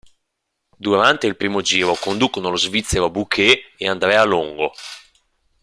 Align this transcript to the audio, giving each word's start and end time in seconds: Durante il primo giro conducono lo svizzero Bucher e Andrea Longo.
Durante 0.79 1.27
il 1.27 1.35
primo 1.35 1.61
giro 1.61 1.93
conducono 1.93 2.49
lo 2.49 2.55
svizzero 2.55 3.11
Bucher 3.11 3.55
e 3.77 3.87
Andrea 3.87 4.23
Longo. 4.23 4.71